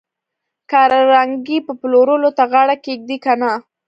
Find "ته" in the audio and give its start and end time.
2.37-2.43